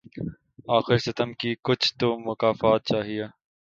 آخر 0.67 0.97
ستم 0.97 1.29
کی 1.33 1.51
کچھ 1.63 1.87
تو 1.99 2.07
مکافات 2.19 2.79
چاہیے 2.85 3.25